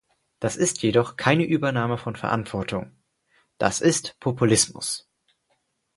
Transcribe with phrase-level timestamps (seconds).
[0.39, 2.91] Das ist jedoch keine Übernahme von Verantwortung;
[3.59, 5.07] das ist Populismus.